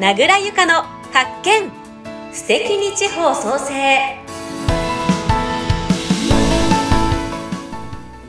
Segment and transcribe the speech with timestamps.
[0.00, 0.74] 名倉由香の
[1.12, 1.72] 発見。
[2.32, 3.98] 素敵に地方創生。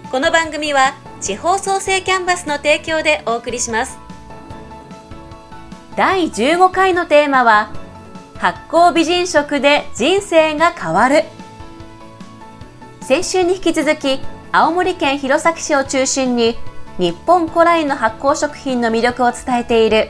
[0.10, 3.99] この番組は地方創生キャンバスの提供でお送りします。
[5.96, 7.72] 第15回のテーマは
[8.40, 11.24] 発酵美人食で人生が変わる。
[13.01, 16.58] 先週に引き続き青森県弘前市を中心に
[16.97, 20.09] 日本古来の発酵食品の魅力を伝えている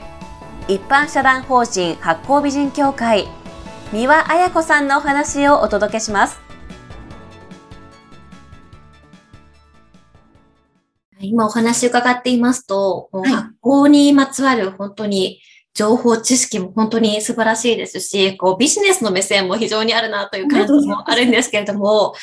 [0.69, 3.27] 一般社団法人発酵美人協会
[3.91, 6.39] 三輪彩子さんのお話をお届けします。
[11.21, 15.41] 今お話伺っていますと、はい、発酵にまつわる本当に
[15.73, 22.13] 情報知識も本当に素晴らしいですし、こうビジネスの目線も非常にあるなという感じもあるんですけれども、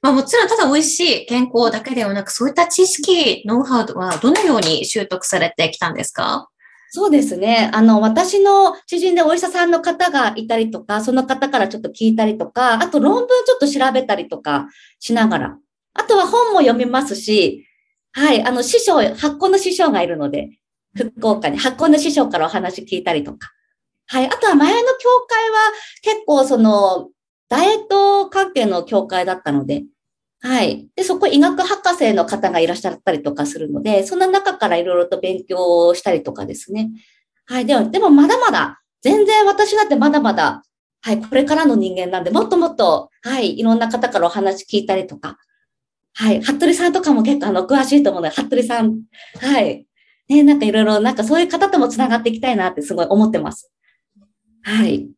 [0.00, 6.48] まあもちろんただ美味しい健康だけではなく、そういった知識、ノウハウはどのように習得されてきたんですか？
[6.94, 7.70] そうですね。
[7.72, 15.58] あの、私の知人でお医者さんの方がいたりとか、その方からちょっと聞いたりとか、あと論文ちょっと調べたりとかしながら、
[15.94, 17.66] あとは本も読みますし、
[18.12, 20.50] はい、あの、師匠、発酵の師匠がいるので、
[20.94, 23.52] 福岡に発酵の師匠からお話聞いたりとか。
[24.08, 25.58] はい、あとは前の教会は
[26.02, 27.08] 結構その、
[27.48, 29.84] ダイエット関係の教会だったので、
[30.44, 30.88] はい。
[30.96, 36.90] で、そこ医学博士の方がいらっしゃったりとかするので、そんな中からいろいろと勉強したりとかですね。
[37.46, 37.66] はい。
[37.66, 40.62] でも、でもまだまだ、全然私だってまだまだ、
[41.00, 45.38] はい、これからの人間なんで、もっともっと、はい、いろんな方からお話聞いたりとか、
[46.14, 49.02] はい、服部さんとかも結構あの、詳しいと思うので、服部さん、
[49.40, 49.86] はい。
[50.28, 53.72] ね、なんかいろいろ、なんかそういう方とも繋がっていきたいなってすごい思ってます。
[54.62, 55.08] はい。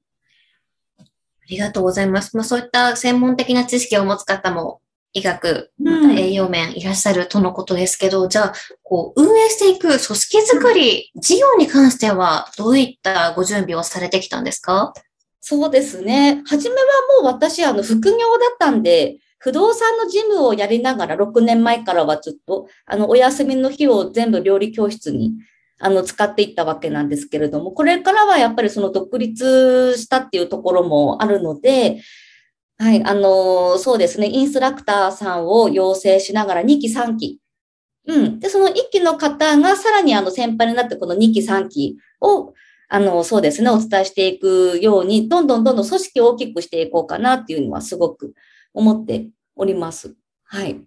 [0.99, 1.03] あ
[1.49, 2.37] りがとうございます。
[2.37, 4.81] まあそういった専門的な知識を持つ方も
[5.15, 14.93] 医学、また栄養面いらっしゃるとのことですけど、うん、じゃあ、こう、運営していく組織づくり、事業に関しては、どういったご準備をされてきたんですか？
[15.41, 16.43] そうですね。
[16.47, 16.83] はじめは
[17.23, 25.33] もう私、あの、副業だったんで、不動産の事務をやりながら、6年前からはずっと、あの、お休みの日を全部料理教室に、
[25.79, 32.01] あの、使っていったわけなんですけれども、これからはやっぱりその独立したっていうところもあるので、
[32.79, 37.41] はい、あのー、そうですね、インストラクターさんを養成しながら2期3期。
[38.07, 38.41] うん。
[38.41, 42.53] で、その1期の方がさらにあの先輩になってこの2期3期を、
[42.89, 48.35] あの、そうですね、お伝えしていくように、どんどんどんどん組織を大きくしていこうかなっていうのはすごく
[48.75, 50.15] 思っております。
[50.45, 50.81] はい。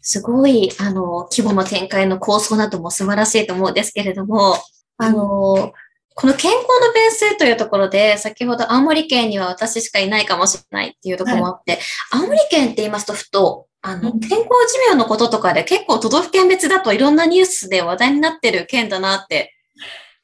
[0.00, 4.56] すごい、あの、規模の展開の構想なども素晴らしいと思うんですけれども、
[4.96, 5.72] あの、
[6.14, 11.80] この健康のベースというところで、先ほど青森県には私しかいないかもしれないっていうところもあって、はい、
[12.22, 19.54] 青森県って言いますとふと、あの、健康寿命のこととかで結構都道府県別だといろんなニュースで話題になってる県だなって、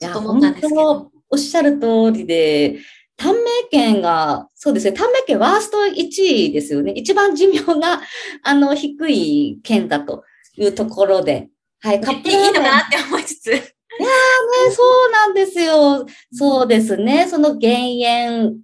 [0.01, 1.11] ちょっと思ったんですけど。
[1.29, 2.79] おっしゃる通りで、
[3.17, 6.93] 短命県が、そうですね、短命県ワースト1位ですよね。
[6.93, 8.01] 一番寿命が、
[8.43, 10.25] あの、低い県だと
[10.57, 11.49] いうところで。
[11.81, 13.76] はい、カップいいのかなって思いつつ。
[15.47, 16.07] ですよ。
[16.33, 17.27] そうですね。
[17.29, 18.59] その減塩、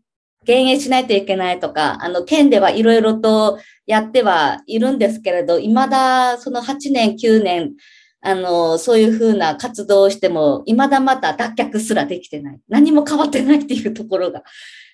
[0.44, 7.72] 減塩しないといけないとか、あの、県ではいろいろとやってはいるんですけれど、未だその8年、9年、
[8.21, 12.60] あの、そういうふうな活動をしても、未だまだ脱却すらできてない。
[12.69, 14.42] 何も変わってないっていうところが、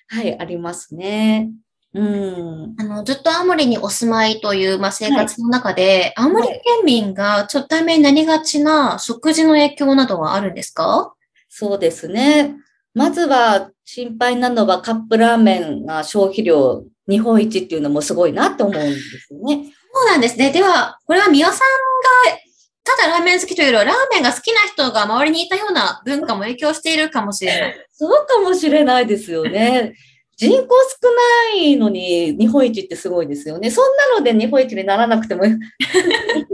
[0.07, 1.51] はい、ありますね。
[1.93, 11.13] うん、あの、ずっと青森にお住まいという、まあ、生活の中で、はい、青森県民がちょっと対面になりがちな食事の影響などはあるんですか？
[11.49, 12.55] そうですね。
[12.93, 19.73] まずは心配なのはカップラーメンが消費量日本一っていうのもすごいなって思うんですよね。
[19.91, 20.51] そうなんですね。
[20.51, 22.39] では、これは三輪さんが
[22.83, 27.85] ただラーメン好きというよりは、ラーメンが好きな人が周りにいたような文化も影響しているかもしれない。
[27.93, 29.93] そうかもしれないですよね。
[30.39, 30.67] 人口
[31.01, 31.09] 少
[31.53, 33.69] ないのに日本一ってすごいですよね。
[33.69, 35.59] そんなので日本一にならなくても いいん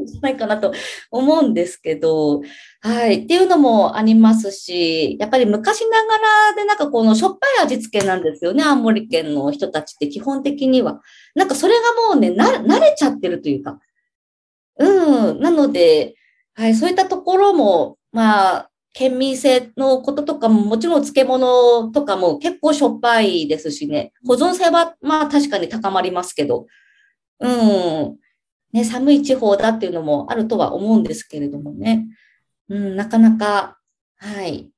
[0.08, 0.74] じゃないかなと
[1.12, 2.42] 思うんですけど、
[2.82, 3.26] はい。
[3.26, 8.64] っていうのもありますし、やっぱり昔ながらでなんかこのしょっぱい味付けなんですよね。
[8.64, 11.02] 青森県の人たちって基本的には。
[11.36, 13.80] なんかそれがもうね、な、慣れちゃってるというか。
[14.80, 15.40] うん。
[15.40, 16.16] なので、
[16.56, 16.74] はい。
[16.74, 26.66] そういったところも、まあ、県民性のこととかも、もちろん漬物とかも結構しょっぱいですしね、保存性はまあ確かに高まりますけど、
[27.42, 28.18] うん、
[28.72, 32.08] ね、寒い地方だっていうのもあるとは思うんですけれどもね、
[32.70, 33.78] うん、なかなか、
[34.16, 34.72] はい、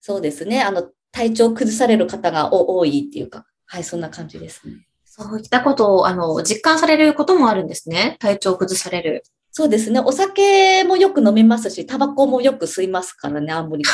[0.00, 4.86] そうですね、あの、体調崩される方が多いっていうか、はい、そんな感じですね。
[5.04, 8.16] そういったことを、あの、実感されることもあるんですね。
[8.20, 9.22] 体調崩される。
[9.58, 9.98] そうですね。
[9.98, 13.92] お酒もよく飲みますし、タバコもよく吸いますからね、青森県。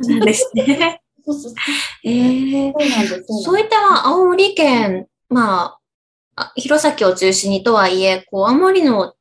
[0.00, 1.02] そうですね。
[1.24, 1.54] そうそう。
[2.04, 3.24] ええそうなんです。
[3.42, 5.80] そういった青森県、まあ、
[6.36, 9.14] あ弘前を中心にとはいえ、こう、青森の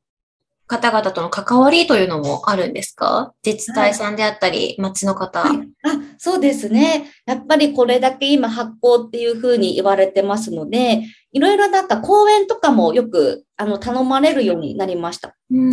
[0.68, 3.34] 方々との関わりというのもあるんですか？
[3.46, 5.42] 自治体さんであったり、町の方。
[5.42, 7.12] はいあそうですね。
[7.26, 11.04] やっぱりこれだけ今発行っていうふうに言われてますので、
[11.34, 15.36] いろいろなんか講演とかもよくあの頼まれるようになりました。
[15.52, 15.72] うん。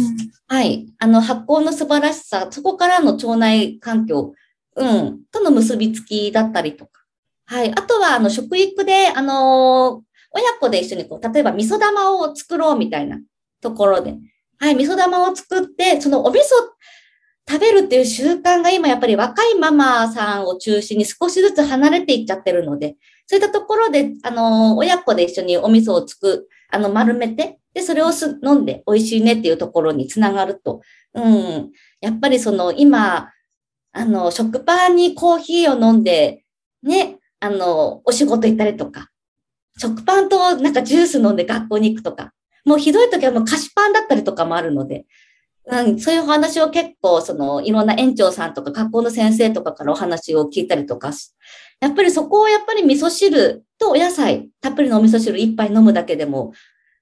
[0.49, 0.87] はい。
[0.99, 4.35] あの発行の素晴らしさ、そこからの腸内環境、
[4.77, 6.91] うん、との結びつきだったりとか。
[7.47, 7.71] はい。
[7.71, 10.03] あとは、あの、食育で、あの
[10.33, 13.21] 親子で一緒にこう、例えば味噌玉を作ろうみたいな
[13.61, 14.17] ところで、
[14.63, 16.43] はい、味噌玉を作って、そのお味噌
[17.51, 22.95] 食べるっていう習慣が今やっぱり若いママさんを中心に少しずつ離れていっちゃってるので、
[23.27, 30.81] そういったところで、あの、親子で一緒にお味噌をつく、あの、丸めて、で、それをす飲んで美味しいねっていうところにつながると、
[31.15, 33.33] うん、やっぱりその今、
[33.91, 36.45] あの、食パンにコーヒーを飲んで、
[36.85, 39.11] ね、あの、お仕事行ったりとか、
[39.77, 42.33] 食パンとなんかジュース飲んで学校に行くとか、
[42.65, 45.07] もうひどい時はもう菓子パンだったりとかもあるので、
[45.67, 51.33] うん、そういう話を結構、その、いろんな園長さんとか学校の先生とかからお話を聞いたりとかし、
[51.81, 56.53] やっぱりそこをやっぱり味噌汁とお野菜、たっぷりのお味噌汁一杯飲むだけでも、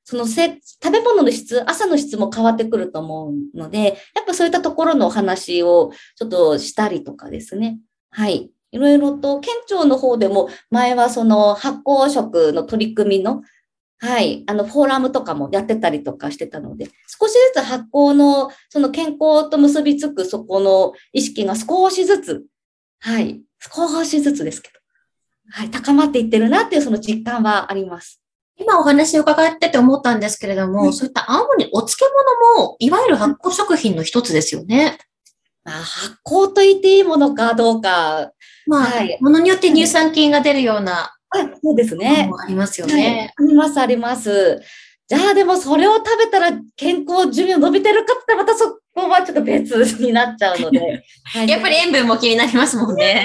[0.05, 7.79] そのせ食べ物の質、朝の質も変わってくると思うので、やっぱそういったところのお話をちょっとしたりとかですね。
[8.11, 8.51] はい。
[8.73, 13.43] いろいろと、県庁の方でも前はその発酵食の取り組みの、
[14.03, 22.45] はい、あのフォーラムとかもやってたりとかしてたので、少しずつ発酵のその健康と結びつくそこの意識が少しずつ、
[23.01, 24.81] はい、少しずつですけど、
[25.53, 28.23] はい、高まっていってるなっていうその実感はあります。
[28.57, 32.03] 今お話を伺ってて思ったんですけれども、はいそういった青森お漬
[32.57, 34.99] 物も、いわゆる発酵食品の一つですよね。
[35.63, 38.33] まあ、発酵と言っていいものかどうか、
[38.67, 39.19] まあ、はい。
[39.21, 42.27] ものによって乳酸菌が出るようなはい、そうですね。
[42.29, 43.33] もありますよはいね。
[43.37, 44.61] あります、あります。
[45.07, 50.81] じゃあでもそれを食べたら健康寿命伸びてるかってまたそこはちょっと別になっちゃうので。
[51.25, 53.25] はいやっぱり塩分も気になりますもんね。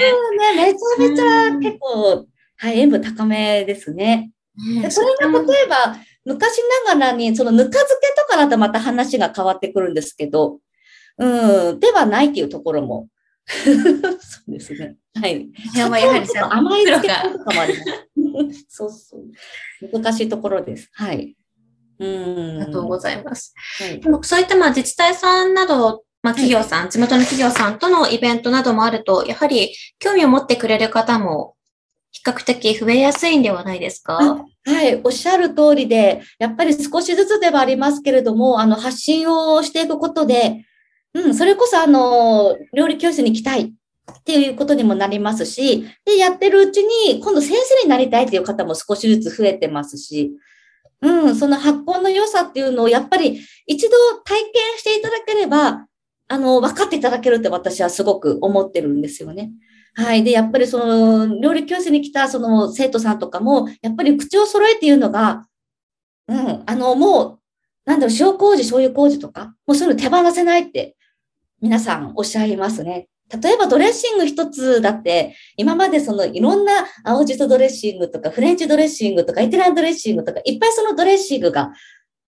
[0.56, 2.26] めちゃめちゃうん結構、
[2.56, 4.30] はい、塩分高めですね。
[4.74, 10.58] ねでそれが例えば、昔ながらに、そのぬか漬けとかだとまた話が変わってくるんですけど、
[11.18, 13.08] うん、ではないっていうところも。
[13.46, 14.96] そうですね。
[15.20, 15.48] はい。
[15.74, 17.84] やばいやはりちょっと甘いとかもありま
[18.54, 18.66] す。
[18.68, 20.00] そうそう。
[20.00, 20.88] 難しいところです。
[20.92, 21.34] はい。
[21.98, 22.60] うん。
[22.60, 23.54] ありがとうございます。
[23.78, 31.54] はいでもそういったまあ自治体さんなど、まあ、企業さん、地元の企業さんとのイベントなどもあると、やはり興味を持ってくれる方も
[32.10, 34.44] 比較的増えやすいんではないですか？
[34.68, 40.64] はい、おっしゃる通りで、やっぱり少しずつではありますけれども、あの、発信をしていくことで、
[41.14, 43.72] うん、それこそ、あの、料理教室に行きたい
[44.12, 50.32] っていうことにもなりますし、で、やってるうちに、今度先生になりたいっていう方も少しずつ増えてますし、
[51.02, 55.86] うん、その発酵の良さっていうのを、やっぱり一度体験していただければ、
[56.28, 59.52] あの、分かっていただけるって私はすごく思ってるんですよね。
[59.94, 60.24] はい。
[60.24, 65.46] で、やっぱりその、料理教室に来たその生徒さんとかも、やっぱり口を揃えて言うのが、
[66.28, 67.38] うん、あの、もう、
[67.84, 70.96] なんだろう、塩麹、醤油麹とか、もうそういうの手放せないって、
[71.60, 73.08] 皆さんおっしゃいますね。
[73.42, 76.72] 例えばドレッシング一つだって、今までそのいろんな
[77.04, 81.72] 青じそドレッシングとか、フレンチドレッシングとか、イタリアンドレッシングとか、いっぱいそのドレッシングが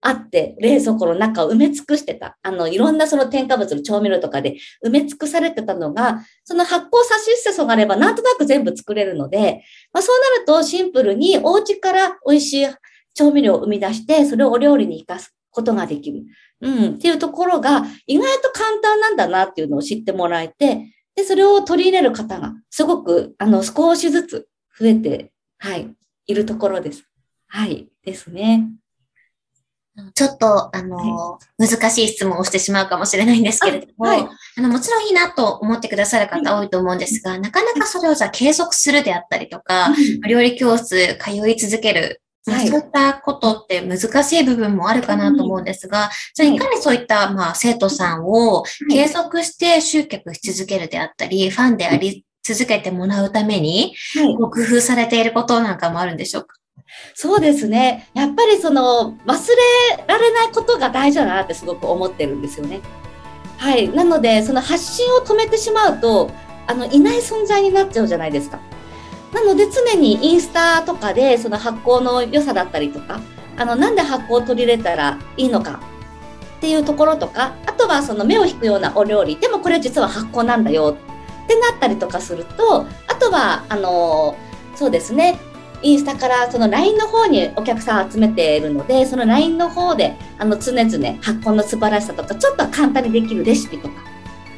[0.00, 2.36] あって、冷蔵庫の中を埋め尽くしてた。
[2.42, 9.62] あの、いろんなその添加物の調味料とかで埋め尽くされてたのが、その発酵さしすせそがあれば、なんとなく全部作れるので、
[9.92, 12.66] まあ、そうなるとシンプルにお家から美味しい
[13.14, 16.24] 調味料を生み出して、それをお料理に活かすことができる。
[16.60, 25.94] うん、っていうところが意外と簡単なんだなっていうのを知ってもらえて、で、それを取り入れる方がすごく、あの、少しずつ増えて、はい、
[26.26, 27.04] いるところです。
[27.48, 28.68] はい、ですね。
[30.14, 34.60] ちょっと、あの、難しい質問をしてしまうかもしれないんですけれども、あ,、あはい。
[34.60, 39.88] の、もちろんいいなと思ってくださる方多いと思うんですが、なかなかそれをじゃあ継続するであったりとか、
[40.28, 53.94] 料理教室通い続ける、まあはいそういったことって難しい部分もあるかなと思うんですが、じゃあいかにそういった、まあ、生徒さんを継続して集客し続けるであったり、ファンであり続けてもらうために、
[54.38, 56.56] 工夫されていることなんかもあるんでしょうか？
[57.14, 58.08] そうですね。
[58.14, 59.48] やっぱりその忘
[59.96, 62.80] れられないことが大事だなってすごく思ってるんですよね。
[63.58, 63.90] はい。
[63.90, 66.30] なので、その発信を止めてしまうと、
[66.66, 68.58] あの、いない存在になっちゃうじゃないですか。
[69.32, 73.20] なので常にインスタとかでその発酵の良さだったりとか、
[73.56, 75.80] あの、なんで発酵を取り入れたらいいのか
[76.58, 80.96] っていうところとか、あとはその目を引くようなお料理、でもこれ実は発酵なんだよ
[81.44, 84.36] ってなったりとかすると、あとは、あの、
[84.74, 85.38] そうですね。
[85.82, 90.88] インスタからその LINE の方にお客さん集めているので、その LINE の方で、あの、常々
[91.22, 93.94] 発酵の素晴らしさとか、ちょっと簡単にできるレシピとか、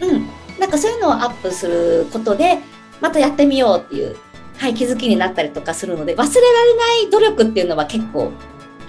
[0.00, 0.28] うん。
[0.58, 2.58] なんかそういうのをアップすることで、
[3.00, 4.16] またやってみようっていう、
[4.60, 8.30] はい、気づきになったりとかするので、忘れられない努力っていうのは結構、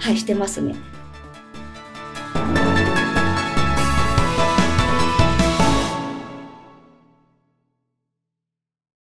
[0.00, 0.76] はい、してますね。